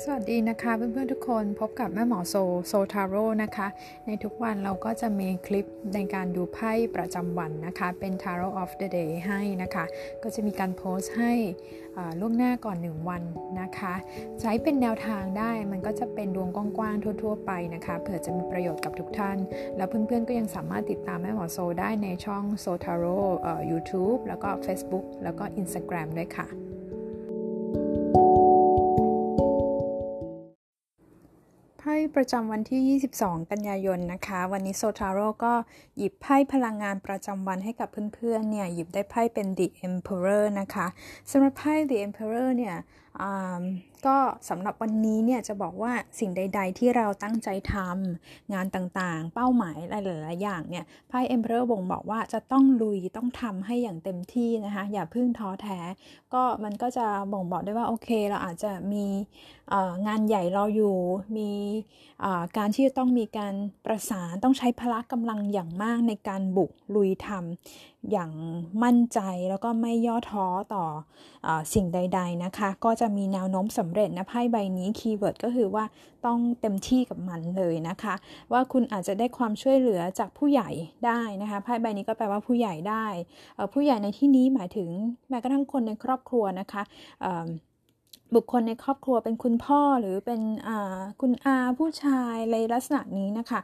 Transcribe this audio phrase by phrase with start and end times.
[0.00, 2.34] สวัสดีนะคะเพื่อนๆทุกคนพบกับแม่หมอโซ
[2.66, 3.68] โซทาโร่นะคะ
[4.06, 9.84] ในทุกวันเราก็จะมีคลิปในการดูไพ่ประจำวันนะคะ เป็น Tarot of the Day ให้นะคะ
[10.22, 11.32] ก็จะมีการโพสต์ให้
[12.20, 13.22] ล่วงหน้าก่อน 1 วัน
[13.60, 13.94] นะคะ
[14.40, 19.38] ใช้เป็นแนวทางได้มันก็จะเป็นดวงกว้างๆทั่ว ๆ ไปนะคะเผื่อจะมีประโยชน์กับทุกท่าน
[19.76, 23.18] แล้วเพื่อนๆก็ยังสามารถติดตามแม่หมอโซได้ในช่องโซทาโร่
[23.70, 26.48] ยูทูบแล้วก็ Facebook แล้วก็ Instagram ด้วยค่ะ
[31.96, 35.54] ไพ่ประจำวันที่ 22 กันยายนนะคะ วันนี้โซทาโร่ก็
[35.96, 40.86] หยิบไพ่พลังงานประจำวันให้กับเพื่อนๆเนี่ยหยิบได้ไพ่เป็น The Emperor นะคะ
[41.30, 42.74] สำหรับไพ่ The Emperor เนี่ย
[44.06, 44.16] ก็
[44.48, 49.92] สำหรับวันนี้เนี่ยจะบอกว่าสิ่งใด ๆ ที่เราตั้งใจทำงานต่างๆ เป้าหมายห
[50.26, 55.78] ลายๆอย่างเนี่ยไพ่ Emperor บ่งบอกว่าจะต้องลุยต้องทำให้อย่างเต็มที่นะคะ อย่าพึ่งท้อแท้
[56.34, 59.06] ก็มันก็จะบ่งบอกได้ว่าโอเค เราอาจจะมี
[60.06, 60.96] งานใหญ่รออยู่
[61.36, 61.50] มี
[62.56, 63.54] การที่จะต้องมีการ
[63.86, 68.30] ประสานต้องใช้พละกำลังอย่างมากในการบุกลุยทำอย่าง
[68.82, 70.84] มั่นใจแล้วก็ไม่ย่อท้อต่อ
[71.46, 75.84] อสิ่งใด ๆนะคะ ก็จะมีแนวโน้มสำเร็จนะไพ่ใบนี้คีย์เวิร์ดก็คือว่า
[76.26, 78.14] ต้องเต็มที่กับมันเลยนะคะ
[78.52, 80.70] ว่าคุณอาจจะได้ความช่วยเหลือจากผู้ใหญ่
[81.06, 83.06] ได้นะคะไพ่ใบนี้ก็แปลว่าผู้ใหญ่ได้
[83.72, 84.88] ผู้ใหญ่ในที่นี้หมายถึง
[85.28, 86.82] แม้กระทั่งคนในครอบครัวนะคะ
[88.34, 90.40] บุคคลในครอบครัวเป็นคุณพ่อหรือเป็น
[91.20, 93.60] คุณอาผู้ชายในลักษณะนี้นะคะ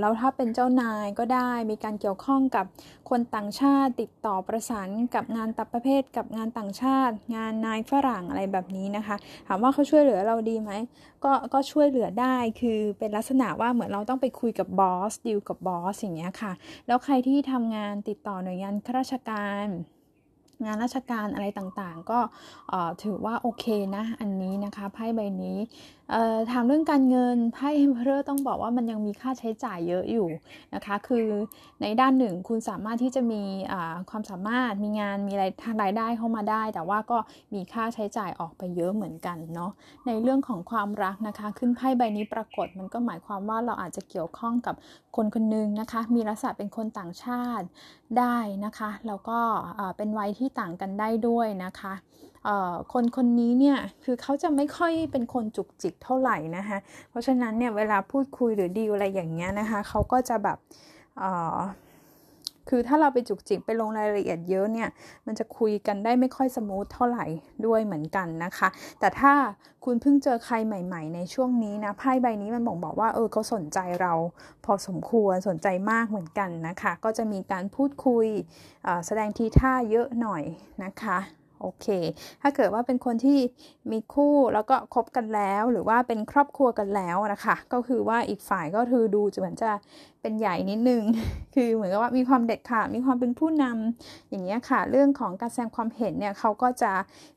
[0.00, 2.66] แล้วถ้าเป็นเจ้านายก็ได้มีการเกี่ยวข้องกับ
[3.10, 9.16] คนต่างชาติติดต่อประสานกับงานตับประเภท กับงานต่างชาติ งานนายฝรั่งอะไรแบบนี้นะคะ
[9.46, 10.70] ถามว่าเขาช่วยเหลือเราดีไหม
[11.24, 16.52] ก็ก็ช่วยเหลือได้คือเป็นลักษณะว่าเหมือนเราต้องไปคุยกับบอสดีลกับบอสอย่างเงี้ยค่ะ
[16.86, 19.66] แล้วใครที่ทำงานติดต่อหน่วยงานข้าราชการ
[20.64, 22.20] งานราชการอะไรต่างๆ ก็
[23.02, 23.64] ถือว่าโอเค
[23.96, 25.58] นะ อันนี้นะคะไพ่ใบนี้
[26.50, 30.28] ถามเรื่องการเงินไพ่เฮมเพอร์ต้องบอกว่ามันยังมีค่าใช้จ่ายเยอะอยู่
[30.74, 31.26] นะคะ คือ
[31.82, 33.42] ในด้านหนึ่งคุณสามารถที่จะมี
[34.10, 37.18] ความสามารถมีงานมีรายทางรายได้เข้ามาได้ แต่ว่าก็
[37.54, 39.70] มีค่าใช้จ่ายออกไปเยอะเหมือนกันเนาะ
[40.06, 44.74] ในเรื่องของความรักนะคะ ขึ้นไพ่ใบนี้ปรากฏมันก็หมายความว่าเราอาจจะเกี่ยวข้องกับ
[45.16, 47.66] คนคนนึงนะคะ มีลักษณะเป็นคนต่างชาติ
[48.18, 49.38] ได้นะคะแล้วก็
[49.96, 51.94] เป็นวัยที่ต่างกันได้ด้วยนะคะ
[52.92, 56.78] คนคนนี้เนี่ยคือเขาจะไม่ค่อยเป็นคนจุกจิกเท่าไหร่นะคะ
[57.10, 60.58] เพราะฉะนั้นเนี่ยเวลาพูดคุยหรือดีลอะไรอย่างเงี้ยนะคะเขาก็จะแบบ
[62.68, 64.88] คือถ้าเราไปจุกจิกไปลงรายละเอียดเยอะเนี่ย
[65.26, 67.26] มันจะคุยกันได้ไม่ค่อยสมูทเท่าไหร่
[67.66, 68.68] ด้วยเหมือนกันนะคะ
[69.00, 69.32] แต่ถ้า
[69.84, 74.12] คุณเพิ่งเจอใครใหม่ ๆ ในช่วงนี้นะไพ่ใบนี้มันบอกบอกว่าเออเขาสนใจเรา
[74.64, 78.26] พอสมควรสนใจมากเหมือนกันนะคะ ก็จะมีการพูดคุย
[79.06, 80.42] แสดงทีท่าเยอะหน่อย
[80.84, 81.18] นะคะ
[81.64, 81.88] โอเค
[82.42, 83.38] ถ้าเกิดว่าเป็นคนที่
[83.90, 89.70] มีคู่แล้วก็คบกันแล้ว หรือว่าเป็นครอบครัวกันแล้วนะคะ ก็คือว่าอีกฝ่ายก็คือดูจะเหมือนจะ
[90.22, 91.02] เป็นใหญ่นิดนึง
[91.54, 96.92] คือเหมือนกับว่ามีความเด็ดขาดมีความเป็นผู้นำอย่างเงี้ยค่ะ เรื่องของการแสดงความเห็นเนี่ยเขาก็จะ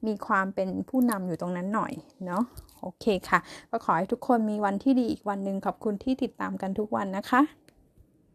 [0.08, 1.94] มีความเป็นผู้นำอยู่ตรงนั้นหน่อย
[2.26, 2.44] เนาะ
[2.82, 3.40] โอเคค่ะ
[3.72, 7.42] ก็ขอให้ทุกคนมีวันที่ดีอีกวันหนึ่งขอบคุณที่ติดตามกันทุกวันนะคะ